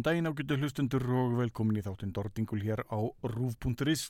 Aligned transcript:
Góðan 0.00 0.14
daginn 0.16 0.28
ágættu 0.32 0.56
hlustundur 0.56 1.02
og 1.12 1.34
velkomin 1.36 1.76
í 1.76 1.82
þáttinn 1.84 2.12
Dordingul 2.16 2.62
hér 2.64 2.80
á 2.88 3.04
rúf.is. 3.20 4.06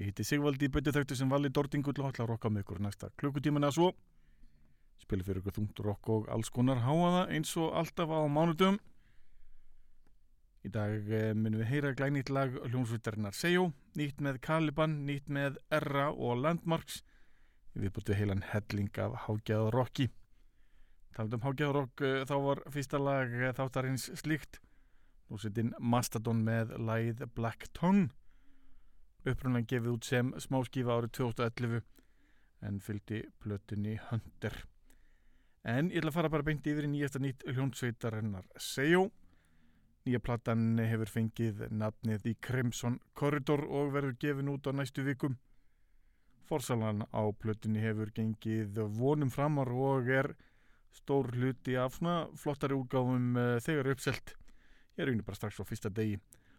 Ég 0.00 0.06
heiti 0.08 0.24
Sigvaldi 0.24 0.70
Böttiþöktu 0.72 1.12
sem 1.12 1.28
vali 1.28 1.50
Dordingul 1.52 1.92
og 1.98 2.06
ætla 2.08 2.24
að 2.24 2.30
rokka 2.30 2.48
með 2.48 2.64
ykkur 2.64 2.80
næsta 2.80 3.10
klukkutíman 3.20 3.66
eða 3.68 3.76
svo. 3.76 3.90
Spila 5.02 5.26
fyrir 5.26 5.42
ykkur 5.42 5.56
þungt 5.58 5.82
rokk 5.84 6.08
og 6.14 6.30
alls 6.32 6.48
konar 6.48 6.80
háaða 6.86 7.26
eins 7.36 7.52
og 7.60 7.76
alltaf 7.82 8.08
á 8.16 8.24
mánudum. 8.32 8.80
Í 10.64 10.72
dag 10.72 11.04
eh, 11.04 11.34
munum 11.36 11.60
við 11.60 11.68
heyra 11.74 11.92
glænýtt 11.92 12.32
lag 12.32 12.56
hljómsvitarinnar 12.64 13.36
Sejo, 13.36 13.74
nýtt 14.00 14.24
með 14.24 14.40
Caliban, 14.40 15.02
nýtt 15.04 15.28
með 15.28 15.60
Erra 15.68 16.08
og 16.16 16.40
Landmarks. 16.46 17.02
Við 17.76 17.92
búttum 17.92 18.16
heilan 18.16 18.46
helling 18.54 19.04
af 19.04 19.26
hágæða 19.26 19.68
rocki. 19.76 20.08
Talandum 21.12 21.42
hágæðarokk 21.44 22.02
þá 22.24 22.36
var 22.40 22.60
fyrsta 22.72 22.98
lag 23.00 23.32
eh, 23.36 23.52
þáttarins 23.52 24.08
slíkt. 24.16 24.62
Nú 25.28 25.36
setinn 25.40 25.74
Mastodon 25.76 26.40
með 26.44 26.72
lagið 26.80 27.26
Black 27.36 27.68
Tongue. 27.76 28.08
Upprunnan 29.28 29.66
gefið 29.68 29.90
út 29.92 30.06
sem 30.08 30.30
smáskífa 30.40 30.96
árið 30.96 31.12
2011 31.18 31.82
en 32.66 32.78
fylgdi 32.80 33.20
plötunni 33.42 33.98
Hunter. 34.08 34.56
En 35.62 35.90
ég 35.92 36.00
ætla 36.00 36.10
að 36.10 36.16
fara 36.16 36.30
bara 36.32 36.46
beint 36.46 36.66
yfir 36.66 36.88
í 36.88 36.90
nýjasta 36.90 37.20
nýtt 37.22 37.44
hljónsveitarinnar 37.46 38.48
Sejo. 38.58 39.10
Nýja 40.02 40.18
platan 40.18 40.80
hefur 40.82 41.12
fengið 41.12 41.66
nafnið 41.70 42.24
í 42.32 42.34
Crimson 42.42 42.96
Corridor 43.14 43.62
og 43.68 43.92
verður 43.94 44.16
gefin 44.24 44.50
út 44.50 44.66
á 44.66 44.72
næstu 44.74 45.04
vikum. 45.06 45.36
Forsalan 46.48 47.04
á 47.14 47.22
plötunni 47.38 47.84
hefur 47.84 48.10
gengið 48.16 48.80
vonum 48.96 49.30
framar 49.30 49.70
og 49.70 50.10
er 50.10 50.32
stór 50.96 51.30
hluti 51.34 51.76
af 51.80 51.96
svona 51.98 52.26
flottari 52.38 52.76
útgáfum 52.76 53.36
uh, 53.36 53.56
þegar 53.64 53.92
uppselt. 53.94 54.34
Ég 54.98 55.06
er 55.06 55.14
unni 55.14 55.24
bara 55.26 55.40
strax 55.40 55.60
á 55.60 55.64
fyrsta 55.64 55.92
degi. 55.92 56.18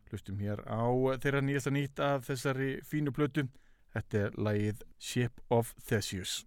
Hlustum 0.10 0.42
hér 0.42 0.62
á 0.70 0.86
þeirra 1.22 1.42
nýjasta 1.42 1.74
nýtt 1.74 2.02
af 2.04 2.28
þessari 2.30 2.76
fínu 2.86 3.14
plötu. 3.16 3.48
Þetta 3.94 4.26
er 4.28 4.42
lagið 4.42 4.84
Ship 4.98 5.42
of 5.54 5.76
Theseus 5.86 6.44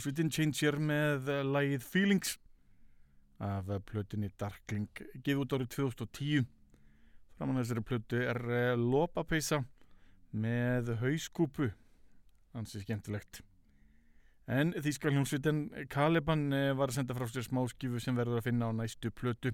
rock 0.00 0.06
hljómsveitin 0.08 0.30
Changer 0.32 0.78
með 0.80 1.26
lagið 1.44 1.82
Feelings 1.84 2.38
af 3.36 3.66
plötunni 3.84 4.30
Darkling 4.40 4.88
gefið 5.20 5.42
út 5.42 5.52
árið 5.52 5.68
2010 5.74 6.46
framan 7.36 7.58
þessari 7.60 7.82
plötu 7.84 8.22
er 8.22 8.40
eh, 8.48 8.80
Lopapeisa 8.80 9.58
með 10.32 10.94
hauskúpu. 11.02 11.68
Hansi 12.54 12.80
skemmtilegt. 12.80 13.42
En 14.48 14.72
þýska 14.72 15.12
hljómsveitin 15.12 15.66
Caliban 15.92 16.48
eh, 16.48 16.72
var 16.72 16.88
að 16.88 17.02
senda 17.02 17.16
frá 17.18 17.28
sér 17.28 17.50
smáskifu 17.50 18.00
sem 18.00 18.16
verður 18.16 18.40
að 18.40 18.48
finna 18.48 18.72
á 18.72 18.78
næstu 18.80 19.12
plötu. 19.12 19.52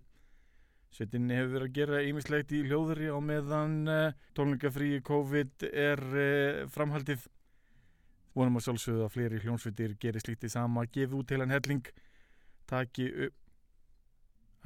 Sveitin 0.94 1.26
hefur 1.34 1.56
verið 1.56 1.70
að 1.72 1.78
gera 1.80 2.04
ýmislegt 2.06 2.54
í 2.54 2.62
hljóðri 2.68 3.10
á 3.10 3.18
meðan 3.18 3.80
tónleikafríi 4.38 5.02
COVID 5.10 5.66
er 5.74 6.06
framhaldið. 6.70 7.26
Vonum 8.36 8.58
að 8.58 8.66
sjálfsögðu 8.66 9.06
að 9.06 9.14
fleiri 9.14 9.40
hljónsveitir 9.44 9.96
gerir 10.00 10.22
slíkt 10.22 10.44
í 10.44 10.52
sama, 10.52 10.84
gefi 10.92 11.16
út 11.16 11.30
til 11.30 11.40
hann 11.40 11.54
helling, 11.54 11.86
taki 12.68 13.06
upp, 13.26 13.38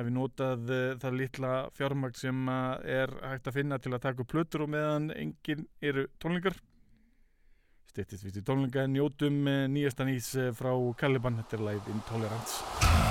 hafi 0.01 0.15
notað 0.17 0.73
uh, 0.75 0.81
það 1.03 1.21
litla 1.21 1.53
fjármagn 1.77 2.19
sem 2.19 2.51
er 2.51 3.15
hægt 3.21 3.47
að 3.47 3.61
finna 3.61 3.79
til 3.79 3.95
að 3.95 4.05
taka 4.09 4.27
plötur 4.27 4.67
og 4.67 4.75
meðan 4.75 5.13
enginn 5.15 5.69
eru 5.79 6.09
tónleikar. 6.23 6.59
Stettist 7.91 8.27
við 8.27 8.39
til 8.39 8.47
tónleika 8.51 8.87
en 8.87 8.95
njótum 8.95 9.43
nýjastan 9.75 10.13
ís 10.15 10.33
frá 10.59 10.75
Caliban, 10.99 11.39
þetta 11.43 11.59
er 11.59 11.67
læð 11.71 11.95
Intolerance. 11.95 13.10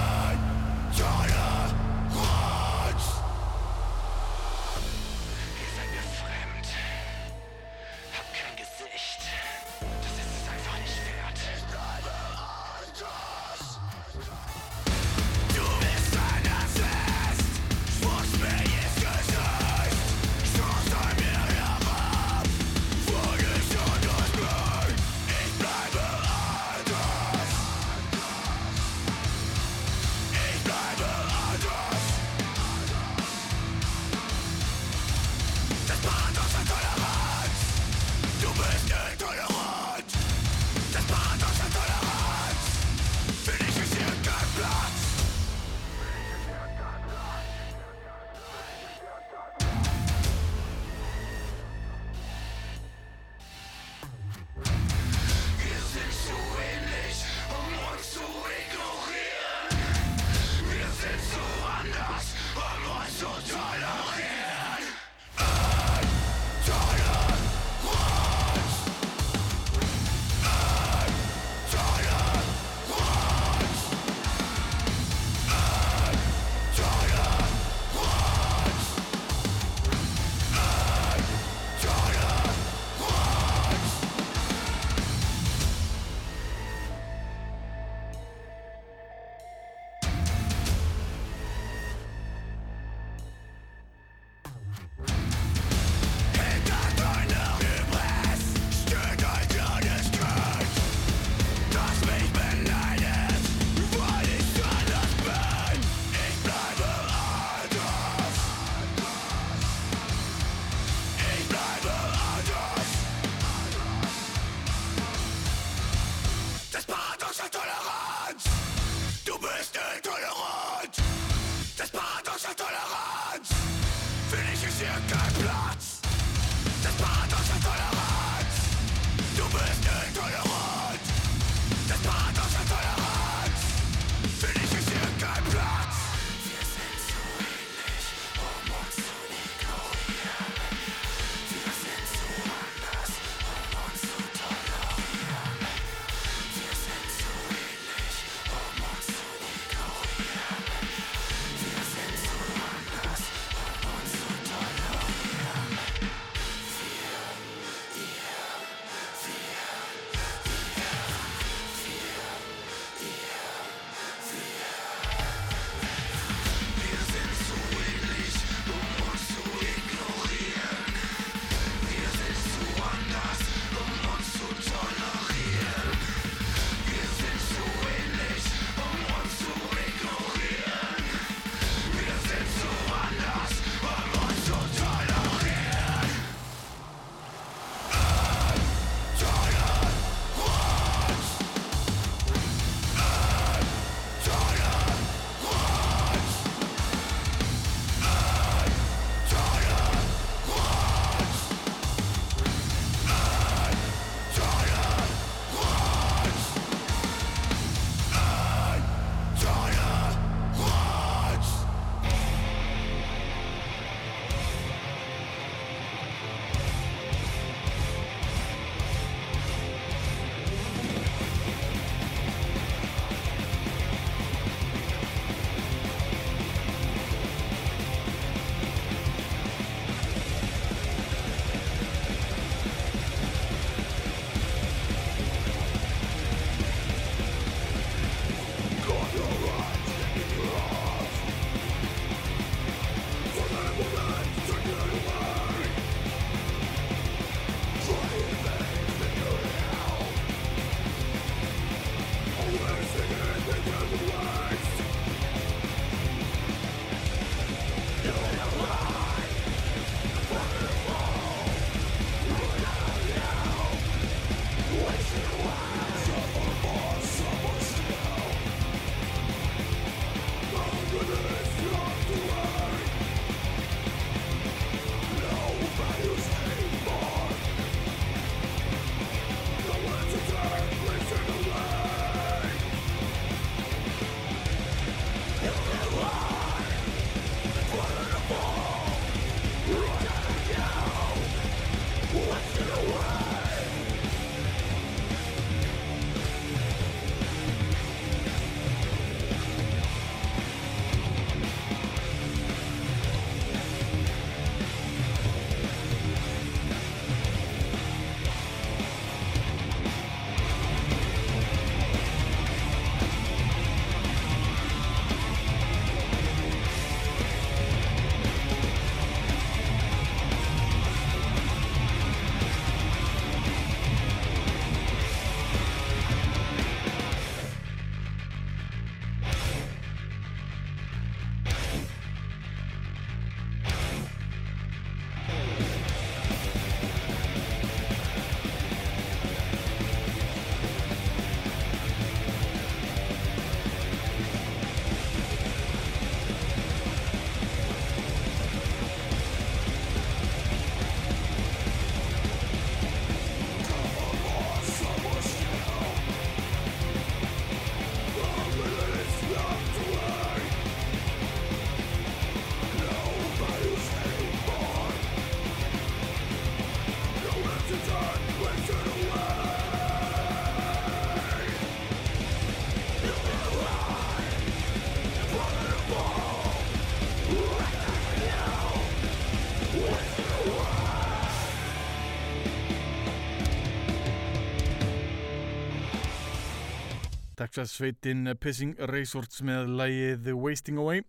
Texas 387.50 387.72
sveitin 387.80 388.30
Pissing 388.38 388.76
Resorts 388.92 389.40
með 389.42 389.72
lægið 389.74 390.28
Wasting 390.38 390.78
Away. 390.78 391.02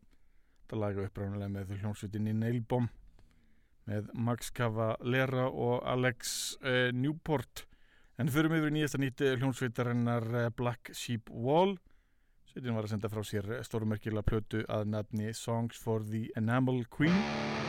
Þetta 0.62 0.79
laga 0.81 1.03
uppræðanlega 1.05 1.53
með 1.53 1.74
hljómsveitinni 1.83 2.33
Nailbomb 2.33 2.88
með 3.90 4.09
Max 4.16 4.48
Cavalera 4.57 5.50
og 5.50 5.85
Alex 5.85 6.33
uh, 6.64 6.88
Newport. 6.96 7.66
En 8.16 8.33
förum 8.33 8.57
yfir 8.57 8.72
í 8.72 8.79
nýjasta 8.79 9.03
nýtti 9.05 9.35
hljómsveitarinnar 9.35 10.31
uh, 10.33 10.48
Black 10.57 10.94
Sheep 10.96 11.29
Wall. 11.29 11.76
Sveitin 12.48 12.72
var 12.72 12.88
að 12.88 12.94
senda 12.94 13.12
frá 13.12 13.20
sér 13.20 13.59
stórmerkilega 13.66 14.24
plötu 14.33 14.64
að 14.64 14.88
nafni 14.96 15.37
Songs 15.37 15.76
for 15.76 16.09
the 16.09 16.31
Enamel 16.40 16.87
Queen 16.88 17.60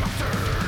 Master. 0.00 0.67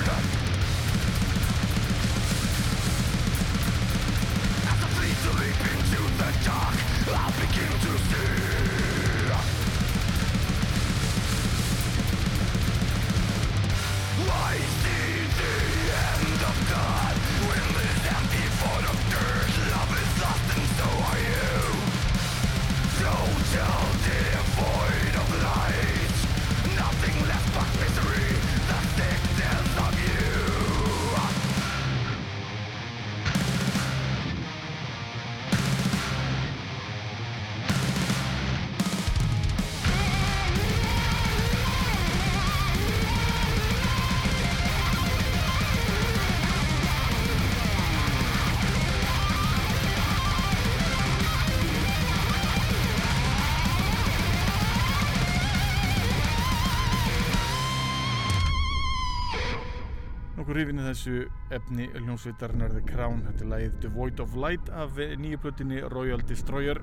Hrifin 60.60 60.80
í 60.82 60.82
þessu 60.84 61.18
efni 61.56 61.86
hljómsveitarnar 61.94 62.74
The 62.74 62.80
Crown. 62.84 63.22
Þetta 63.24 63.44
er 63.46 63.48
lagið 63.48 63.76
The 63.80 63.90
Void 63.94 64.18
of 64.20 64.34
Light 64.36 64.66
af 64.76 64.98
eh, 65.00 65.14
nýju 65.16 65.38
plötinni 65.40 65.78
Royal 65.88 66.20
Destroyer. 66.28 66.76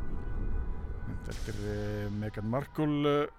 Þetta 1.28 1.52
er 1.52 1.60
uh, 1.60 2.08
Meghan 2.18 2.48
Markle 2.50 3.12
uh, 3.12 3.36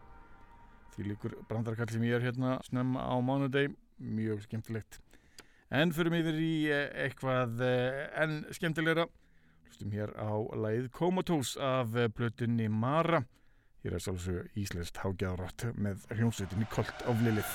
því 0.95 1.07
líkur 1.09 1.35
brandarkall 1.51 1.91
sem 1.91 2.05
ég 2.07 2.15
er 2.21 2.29
hérna 2.29 2.53
snemma 2.69 3.03
á 3.03 3.19
mánudeg 3.19 3.75
mjög 3.99 4.45
skemmtilegt. 4.45 5.01
En 5.75 5.91
förum 5.97 6.15
yfir 6.21 6.39
í 6.39 6.53
uh, 6.71 6.85
eitthvað 7.03 7.65
enn 8.23 8.45
skemmtilegra. 8.55 9.09
Hlustum 9.67 9.91
hér 9.97 10.15
á 10.15 10.31
lagið 10.55 10.87
Comatose 10.95 11.59
af 11.59 11.99
plötinni 12.15 12.71
Mara 12.71 13.25
hér 13.83 13.95
er 13.95 14.03
svolítið 14.03 14.59
íslenskt 14.59 14.99
hágjáðrætt 15.05 15.69
með 15.79 16.09
hljómsveitinni 16.17 16.67
Colt 16.73 17.07
of 17.07 17.23
Lilith 17.23 17.53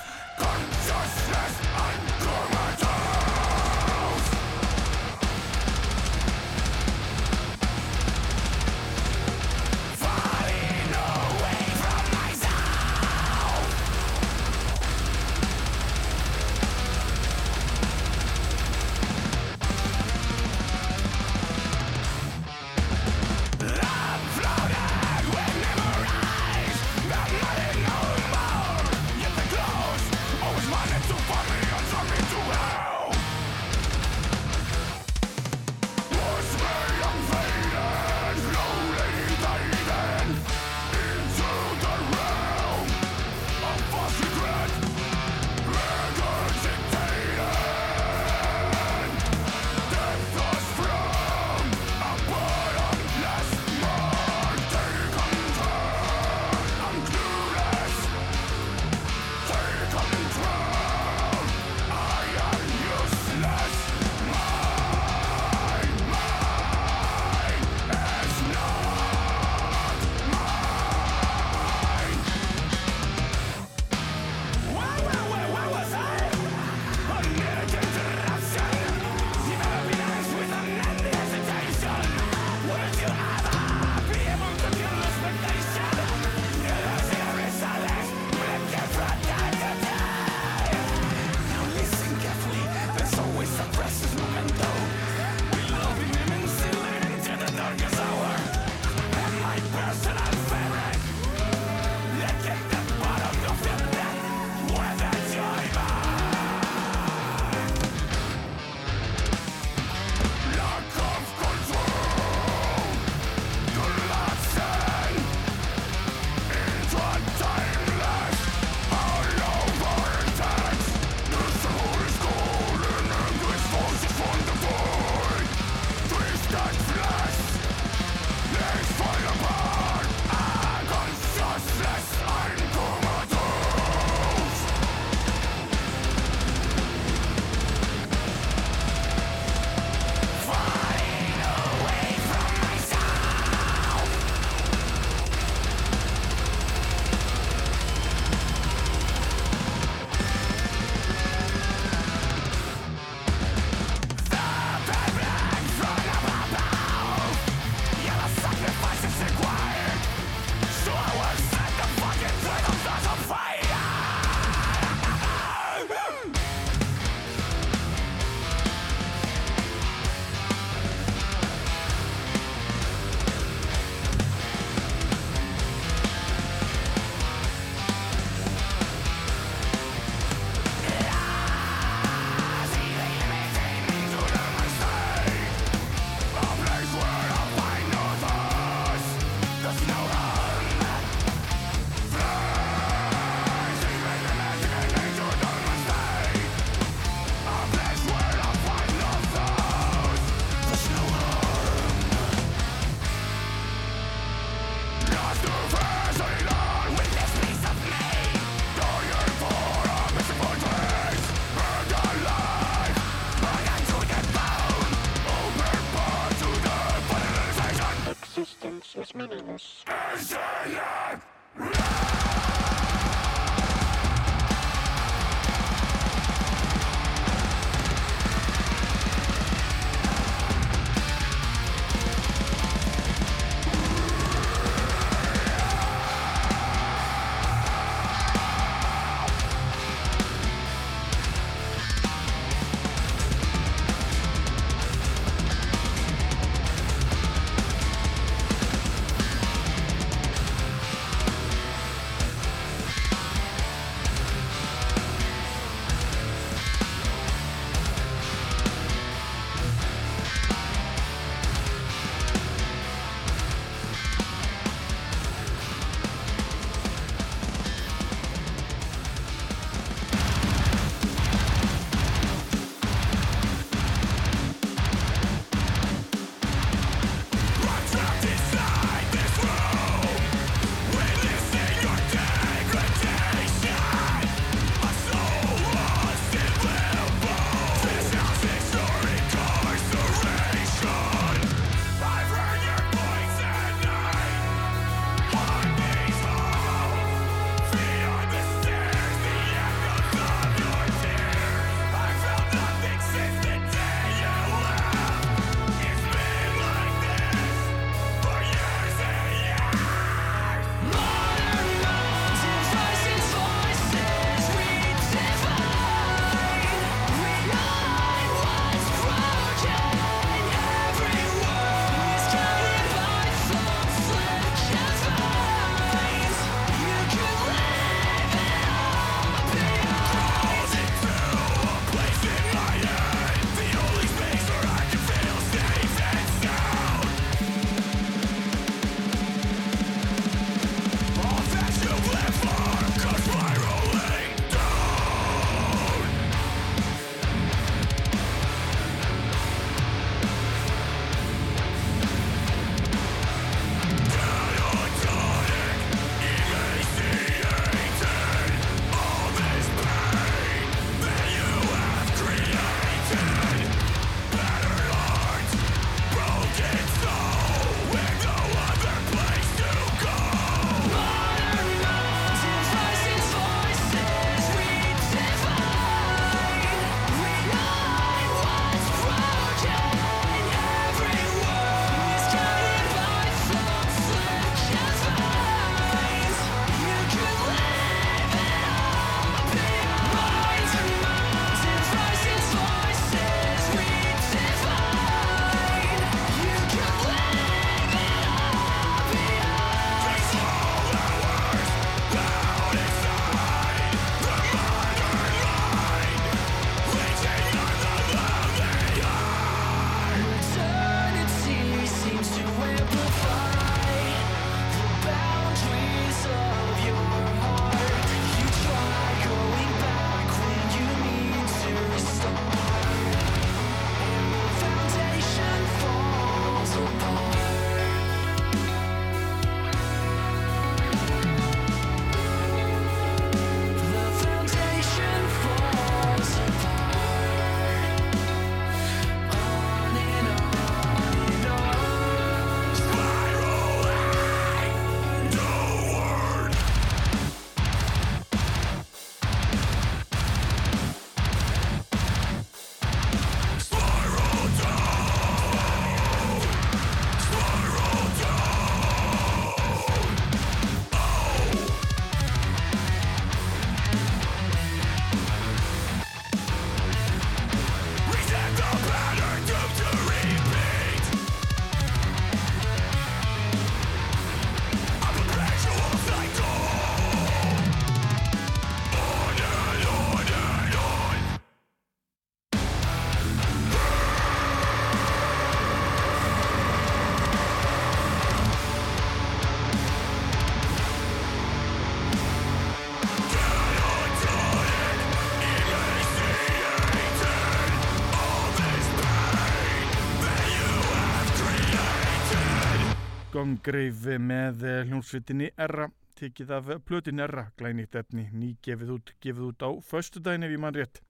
Gongrave 503.43 504.13
með 504.23 504.61
eh, 504.63 504.85
hljómsveitinni 504.87 505.49
Erra 505.59 505.89
tekið 506.15 506.51
af 506.55 506.69
plötin 506.87 507.19
Erra, 507.19 507.49
glænýtt 507.59 507.97
efni 507.99 508.29
ný 508.31 508.53
gefið 508.63 508.93
út, 508.93 509.11
gefið 509.19 509.49
út 509.49 509.65
á 509.67 509.69
föstudaginn 509.83 510.45
ef 510.47 510.53
ég 510.53 510.61
mann 510.63 510.77
rétt 510.77 511.01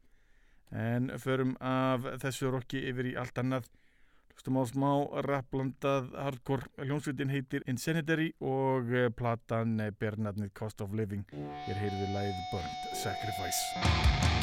en 0.74 1.12
förum 1.22 1.52
af 1.62 2.08
þessu 2.24 2.50
rokki 2.56 2.82
yfir 2.90 3.12
í 3.12 3.14
allt 3.22 3.38
annað 3.38 3.70
Stum 4.42 4.58
á 4.58 4.66
smá 4.66 4.90
rapplandað 5.28 6.10
hardcore 6.18 6.88
hljómsveitin 6.88 7.30
heitir 7.30 7.68
Insanitary 7.70 8.32
og 8.42 8.90
eh, 8.90 9.12
platan 9.14 9.78
eh, 9.78 9.94
ber 9.94 10.18
nafnið 10.18 10.56
Cost 10.58 10.82
of 10.82 10.98
Living. 10.98 11.22
Hér 11.68 11.84
heyrðu 11.84 12.10
læð 12.18 12.42
Burnt 12.50 12.98
Sacrifice. 12.98 14.43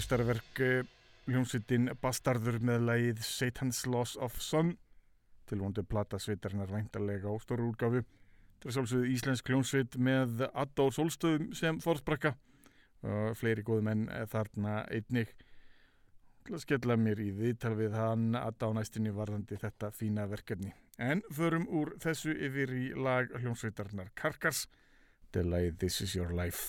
Mistarverk 0.00 0.62
uh, 0.64 0.80
hljómsveitin 1.28 1.90
Bastardur 2.00 2.56
með 2.64 2.86
lagið 2.88 3.20
Satan's 3.26 3.84
Loss 3.84 4.16
of 4.16 4.38
Sun 4.40 4.72
tilvondu 5.50 5.84
plata 5.84 6.18
sveitarinnar 6.22 6.70
væntalega 6.72 7.28
á 7.28 7.36
stóru 7.42 7.68
úrgáfu 7.68 8.00
þetta 8.60 8.70
er 8.70 8.76
svolítið 8.76 9.12
íslensk 9.14 9.50
hljómsveit 9.50 9.98
með 10.00 10.46
og 10.46 10.94
Solstöðum 10.96 11.50
sem 11.56 11.80
forsprakka 11.84 12.34
og 13.00 13.36
fleiri 13.40 13.64
góðu 13.64 13.84
menn 13.86 14.02
þarna 14.28 14.82
einnig. 14.92 15.32
Til 16.44 16.56
að 16.56 16.64
skella 16.64 16.96
mér 17.00 17.20
í 17.24 17.30
viðtal 17.36 17.72
við 17.78 17.96
hann 17.96 18.36
Adda 18.36 18.68
á 18.68 18.76
næstinni 18.76 19.12
varðandi 19.16 19.56
þetta 19.60 19.92
fína 19.96 20.28
verkefni. 20.28 20.74
En 21.00 21.24
förum 21.32 21.68
úr 21.68 21.94
þessu 22.00 22.36
yfir 22.36 22.72
í 22.76 22.86
lag 22.96 23.32
hljómsveitarinnar 23.40 24.12
Karkars. 24.14 24.66
Til 25.32 25.48
lagið 25.48 25.78
This 25.80 26.00
is 26.04 26.16
your 26.16 26.36
life 26.36 26.68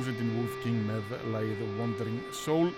hljómsveitin 0.00 0.30
Wolf 0.32 0.54
King 0.62 0.78
með 0.88 1.10
lagið 1.28 1.58
Wandering 1.76 2.20
Soul. 2.32 2.70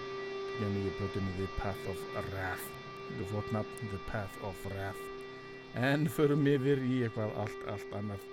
Í 0.59 0.67
nýju 0.67 0.91
plötunni 0.97 1.31
The 1.37 1.45
Path 1.55 1.85
of 1.93 2.01
Wrath. 2.17 2.65
Þetta 3.05 3.23
er 3.23 3.29
flott 3.31 3.53
nafn 3.55 3.91
The 3.93 4.01
Path 4.09 4.41
of 4.49 4.65
Wrath. 4.67 5.05
En 5.79 6.09
förum 6.11 6.43
yfir 6.51 6.83
í 6.83 6.97
eitthvað 7.07 7.37
allt, 7.39 7.61
allt 7.71 7.95
annað. 7.95 8.25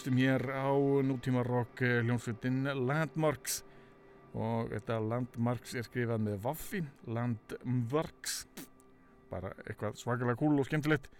Stum 0.00 0.16
hér 0.16 0.40
á 0.56 0.72
nútíma 1.04 1.44
rock 1.44 1.84
hljómsveitin 1.84 2.64
Landmarks. 2.64 3.58
Og 4.32 4.72
þetta 4.72 5.02
Landmarks 5.04 5.76
er 5.76 5.84
skrifað 5.84 6.24
með 6.24 6.40
Vaffi 6.46 6.80
Landmarks 7.04 8.46
bara 9.28 9.52
eitthvað 9.66 10.00
svakalega 10.00 10.40
cool 10.40 10.64
og 10.64 10.70
skemmtilegt. 10.70 11.12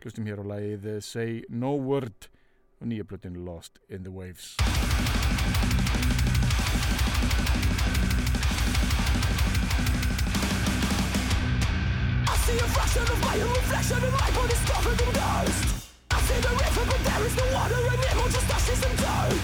Hlustum 0.00 0.24
hér 0.30 0.40
á 0.40 0.44
lagið 0.56 0.88
Say 1.04 1.42
No 1.52 1.76
Word. 1.76 2.30
Og 2.80 2.88
nýja 2.88 3.04
plötin 3.04 3.42
Lost 3.44 3.76
in 3.92 4.08
the 4.08 4.12
Waves 4.12 4.56
see 12.46 12.58
a 12.62 12.68
fraction 12.70 13.02
of 13.02 13.18
my 13.26 13.34
own 13.42 13.50
reflection 13.58 13.98
in 14.06 14.12
my 14.22 14.30
body's 14.30 14.62
covered 14.70 15.00
in 15.02 15.10
dust 15.18 15.90
I 16.14 16.18
see 16.30 16.38
the 16.38 16.52
river 16.54 16.84
but 16.86 17.00
there 17.02 17.22
is 17.26 17.34
no 17.34 17.46
water 17.50 17.80
and 17.90 17.98
it 18.06 18.14
will 18.14 18.30
just 18.30 18.46
ashes 18.46 18.80
and 18.86 18.96
dirt. 19.02 19.42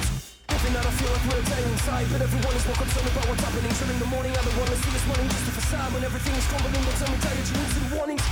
Every 0.55 0.70
night 0.70 0.86
I 0.86 0.92
feel 0.94 1.11
like 1.11 1.26
we're 1.26 1.66
inside 1.66 2.07
But 2.14 2.20
everyone 2.22 2.55
is 2.55 2.62
more 2.62 2.78
concerned 2.78 3.11
about 3.11 3.26
what's 3.26 3.42
happening. 3.42 3.74
So 3.74 3.90
in 3.90 3.98
the 3.98 4.07
morning 4.07 4.30
I 4.38 4.42
don't 4.46 4.55
wanna 4.55 4.78
see 4.78 4.92
this 4.94 5.07
morning 5.11 5.26
just 5.34 5.50
a 5.50 5.53
facade 5.59 5.90
When 5.90 6.05
everything 6.07 6.34
is 6.38 6.46
crumbling. 6.46 6.78
Don't 6.78 6.98
tell 7.03 7.11
me 7.11 7.18
tired 7.18 7.42
you 7.42 7.57
need 7.59 7.90
warnings? 7.90 8.24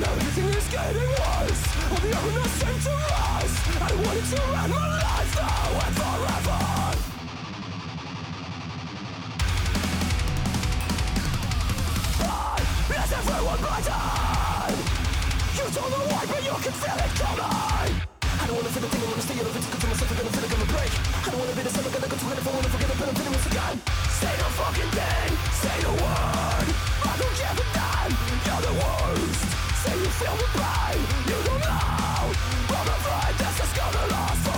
Now 0.00 0.12
everything 0.16 0.48
is 0.56 0.68
getting 0.72 1.10
worse. 1.20 1.62
All 1.92 2.00
the 2.00 2.12
others 2.16 2.52
seem 2.56 2.76
to 2.88 2.92
rise 3.12 3.54
I 3.76 3.90
wanted 3.92 4.24
to 4.24 4.38
end 4.40 4.72
my 4.72 4.88
life 5.04 5.32
now 5.36 5.84
and 5.84 5.94
forever 6.00 6.77
Is 13.08 13.14
everyone 13.16 13.56
blind? 13.64 13.88
You 15.56 15.64
don't 15.72 15.88
know 15.88 16.04
why, 16.12 16.28
but 16.28 16.44
you 16.44 16.52
can 16.60 16.76
feel 16.76 16.92
it 16.92 17.12
coming. 17.16 17.40
I 17.40 18.44
don't 18.44 18.52
wanna 18.52 18.68
feel 18.68 18.84
the 18.84 18.90
thing, 18.92 19.00
I 19.00 19.08
wanna 19.08 19.24
stay. 19.24 19.32
Good 19.32 19.48
to 19.48 19.86
myself, 19.88 20.12
I'm 20.12 20.16
gonna 20.20 20.28
feel 20.28 20.44
it, 20.44 20.50
gonna 20.52 20.68
break. 20.76 20.92
I 20.92 21.28
don't 21.32 21.40
wanna 21.40 21.56
be 21.56 21.62
the 21.64 21.72
same, 21.72 21.88
I'm 21.88 21.92
gonna 21.96 22.04
go 22.04 22.16
to 22.20 22.26
hell 22.28 22.36
if 22.36 22.44
I 22.44 22.52
wanna 22.52 22.68
forget 22.68 22.90
I'm 22.92 23.16
feeling 23.16 23.32
once 23.32 23.48
again. 23.48 23.76
Say 24.12 24.34
no 24.36 24.48
fucking 24.60 24.92
thing, 24.92 25.30
say 25.56 25.76
no 25.88 25.92
word. 26.04 26.68
I 26.68 27.12
don't 27.16 27.32
give 27.32 27.56
a 27.56 27.66
damn, 27.72 28.12
you're 28.44 28.60
the 28.68 28.74
worst. 28.76 29.40
Say 29.88 29.96
you 29.96 30.10
feel 30.20 30.36
the 30.36 30.48
pain, 30.52 31.00
you 31.32 31.38
don't 31.48 31.64
know. 31.64 32.28
I'm 32.76 32.88
afraid 32.92 33.32
this 33.40 33.56
is 33.56 33.72
gonna 33.72 34.04
last 34.12 34.57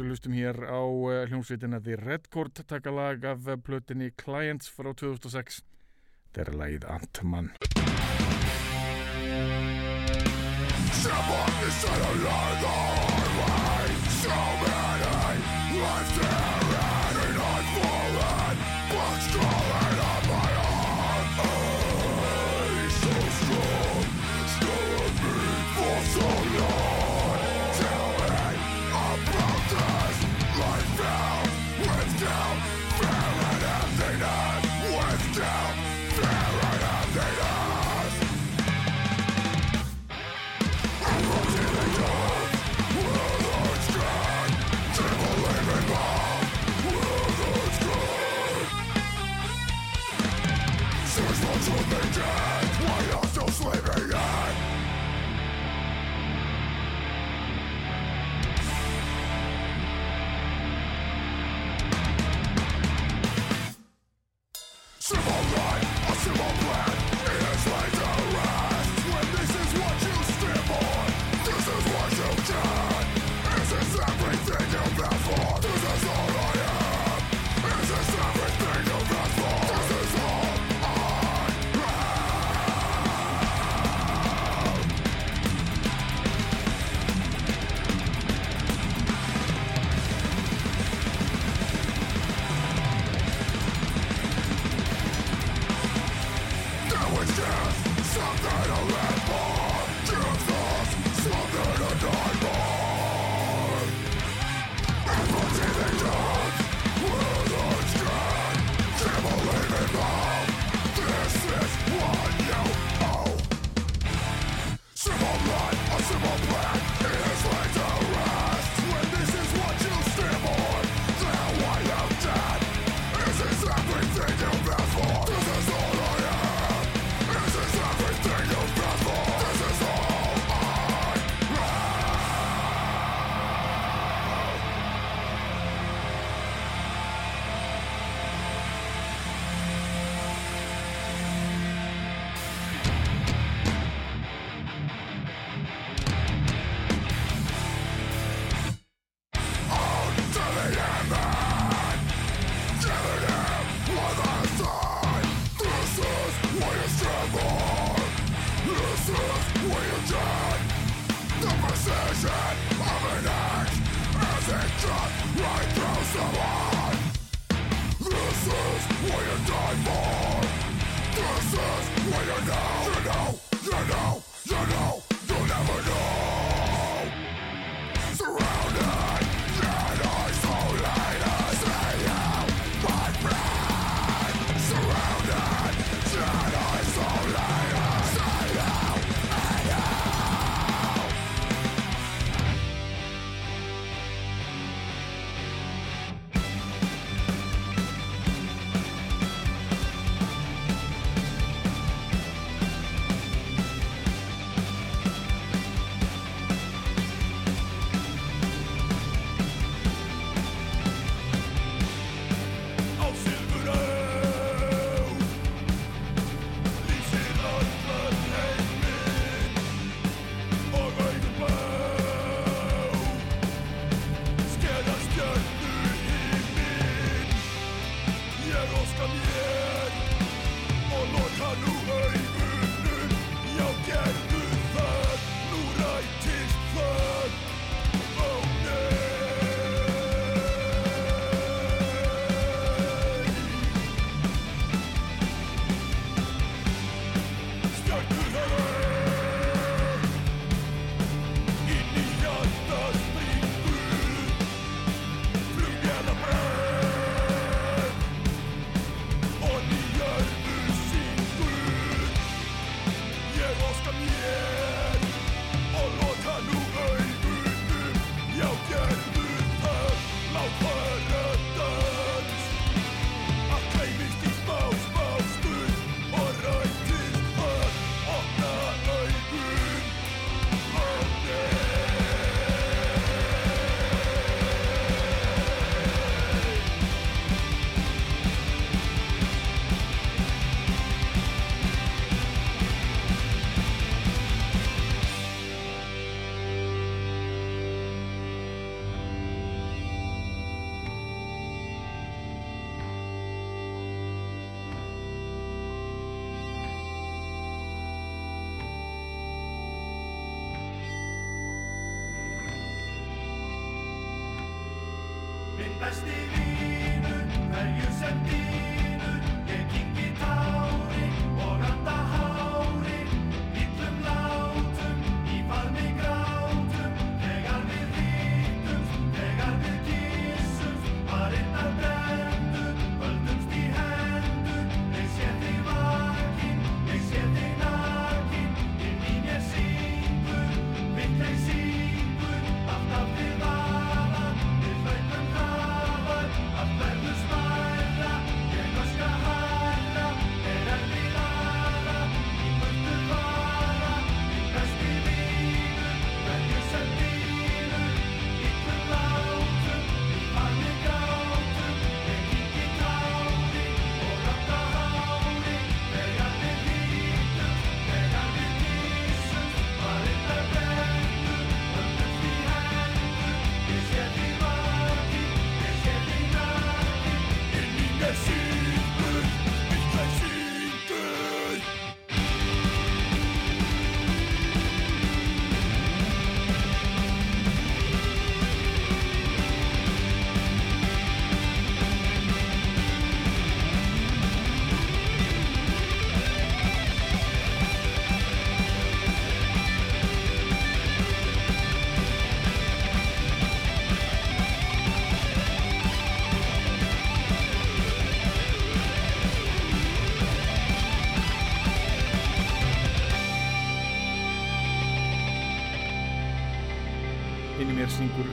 lustum 0.00 0.32
hér 0.32 0.56
á 0.64 0.80
uh, 0.80 1.28
hljómsveitina 1.28 1.82
The 1.84 1.98
Red 2.00 2.30
Court 2.32 2.64
taka 2.66 2.90
lag 2.90 3.24
af 3.24 3.46
uh, 3.46 3.60
plötinni 3.60 4.12
Clients 4.16 4.72
frá 4.72 4.94
2006 4.94 5.60
Þetta 6.32 6.46
er 6.46 6.56
lagið 6.56 6.88
Ant-Man. 6.88 7.52
Devil 11.02 11.92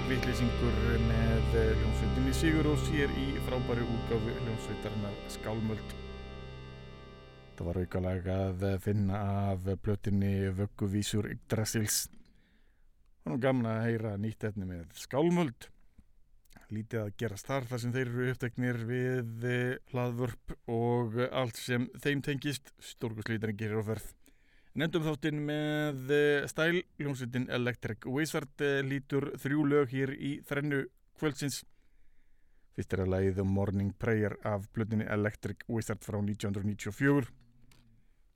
syngur 0.10 0.26
vitleysingur 0.26 1.02
með 1.06 1.56
eh, 1.60 1.68
hljómsveitinni 1.78 2.32
Sigur 2.34 2.68
og 2.72 2.80
sér 2.82 3.12
í 3.14 3.26
frábæri 3.46 3.84
útgáfu 3.86 4.32
hljómsveitarinnar 4.40 5.18
Skálmöld. 5.30 5.92
Það 7.54 7.68
var 7.68 7.80
aukalega 7.84 8.38
að 8.48 8.66
finna 8.82 9.20
af 9.44 9.68
plötinni 9.84 10.50
Vögguvísur 10.58 11.30
Yggdrasils. 11.30 12.08
Það 13.22 13.36
var 13.36 13.44
gaman 13.44 13.70
að 13.70 13.82
heyra 13.86 14.16
nýtt 14.18 14.48
efni 14.50 14.66
með 14.72 14.98
Skálmöld. 14.98 15.70
Lítið 16.74 17.04
að 17.04 17.14
gerast 17.22 17.52
þar 17.52 17.70
þar 17.70 17.84
sem 17.84 17.94
þeir 17.94 18.08
eru 18.08 18.30
uppteknir 18.34 18.84
við 18.90 19.50
eh, 19.52 19.76
hlaðvörp 19.94 20.58
og 20.74 21.22
allt 21.30 21.62
sem 21.62 21.86
þeim 22.02 22.26
tengist. 22.26 22.74
Stórkuslítarinn 22.96 23.62
gerir 23.62 23.86
á 23.86 23.94
ferð. 23.94 24.10
Nefndum 24.80 25.04
þáttinn 25.04 25.40
með 25.44 26.12
eh, 26.16 26.46
stæl, 26.48 26.78
hljómsveitin 27.02 27.50
Electric 27.52 28.06
Wizard 28.08 28.62
eh, 28.64 28.78
lítur 28.86 29.34
þrjú 29.42 29.66
lög 29.68 29.92
hér 29.92 30.14
í 30.16 30.38
þrennu 30.48 30.86
kvöldsins. 31.20 31.66
Fyrst 32.78 32.96
er 32.96 33.04
að 33.04 33.12
lagið 33.12 33.42
The 33.42 33.46
Morning 33.58 33.92
Prayer 34.00 34.38
af 34.48 34.70
blöðinni 34.72 35.10
Electric 35.12 35.66
Wizard 35.68 36.06
frá 36.06 36.22
1994. 36.22 37.28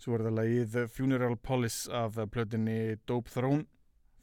Svo 0.03 0.17
er 0.17 0.25
það 0.25 0.35
lagið 0.41 0.75
Funeral 0.91 1.37
Police 1.39 1.87
af 1.95 2.19
blöðinni 2.33 2.97
Dope 3.07 3.31
Throne 3.31 3.63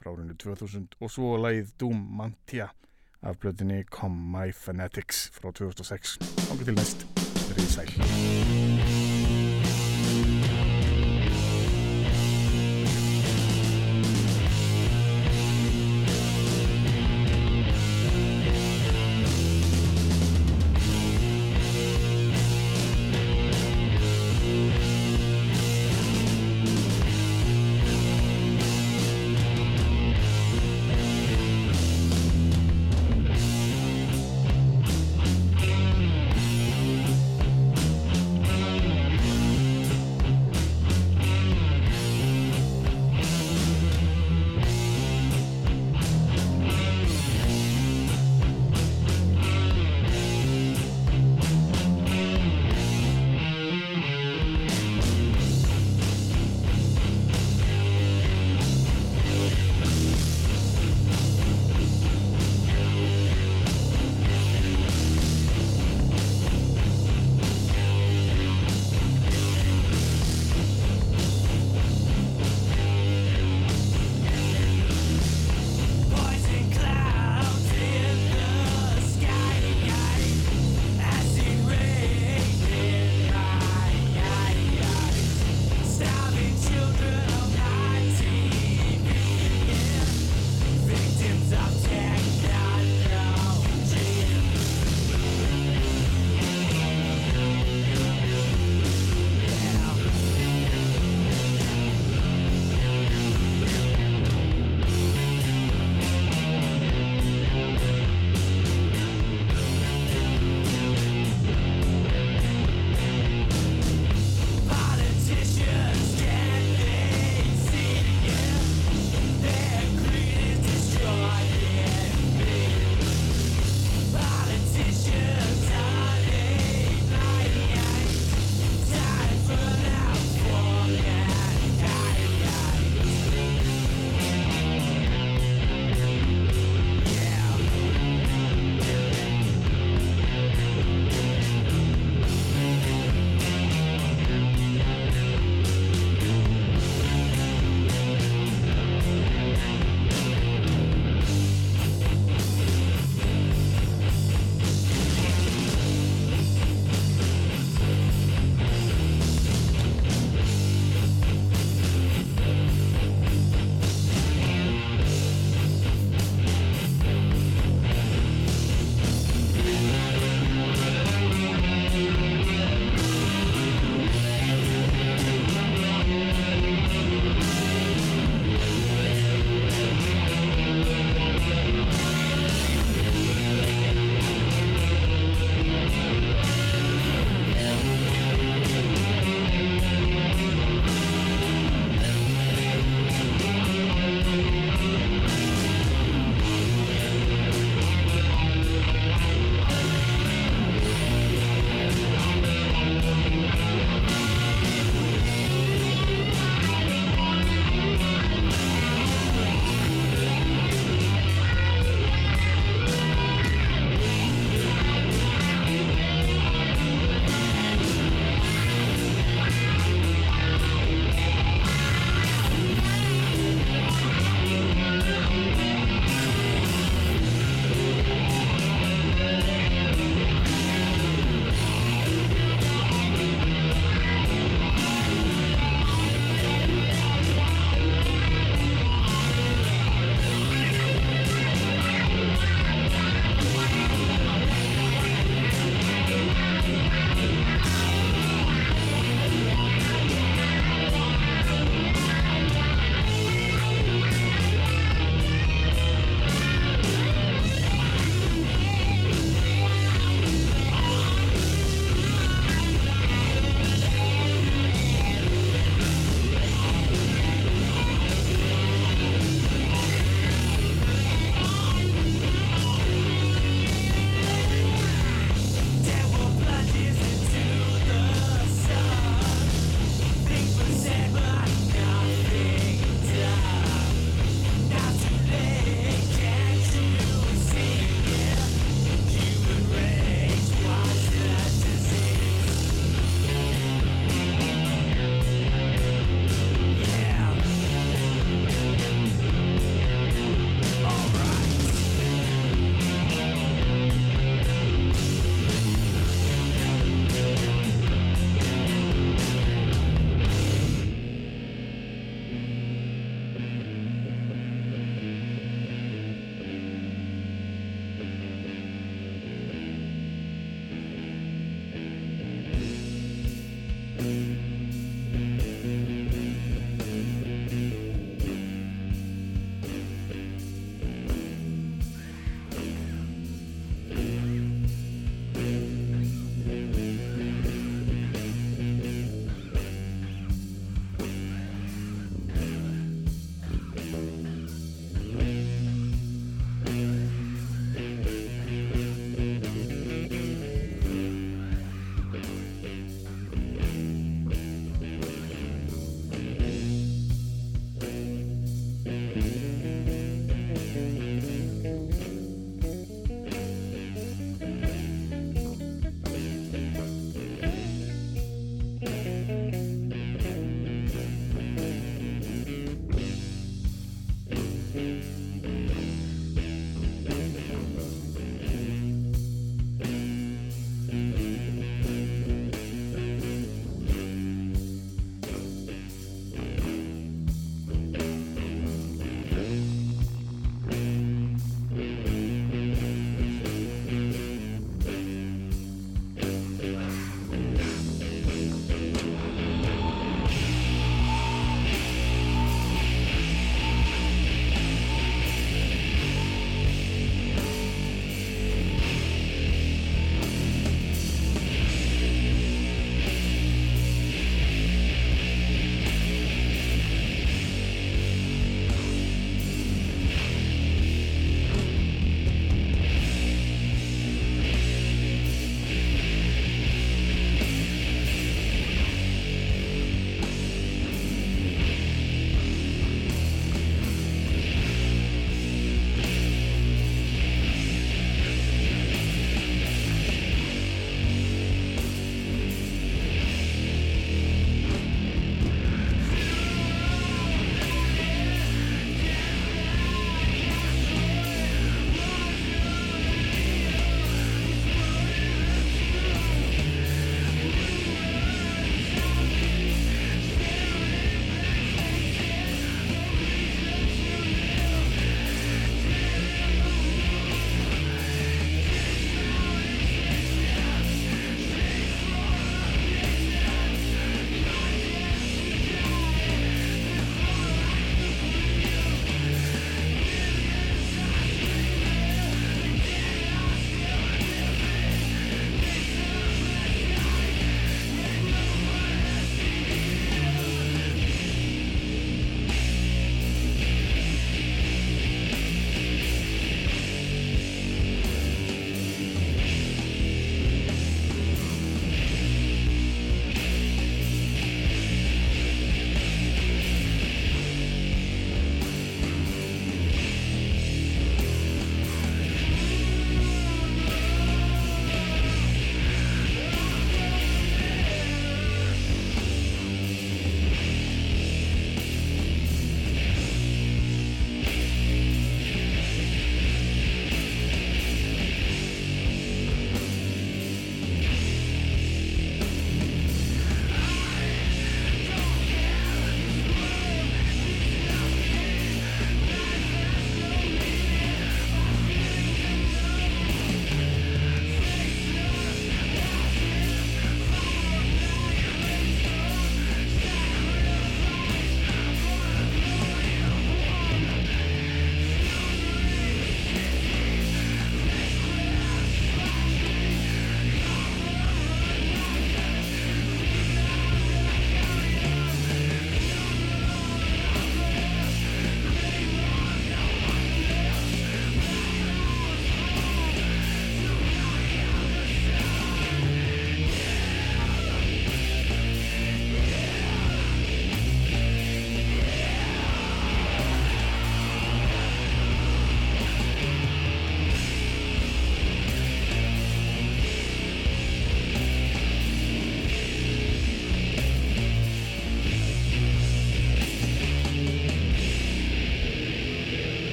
frá 0.00 0.14
árinu 0.14 0.38
2000 0.40 0.96
og 0.96 1.12
svo 1.12 1.34
lagið 1.42 1.74
Doom 1.76 2.00
Mantia 2.16 2.70
af 3.20 3.36
blöðinni 3.42 3.82
Come 3.92 4.30
My 4.32 4.56
Fanatics 4.56 5.26
frá 5.36 5.52
2006. 5.52 6.16
Ángur 6.48 6.64
til 6.70 6.80
næst, 6.80 7.04
verið 7.50 7.68
sæl. 7.76 9.05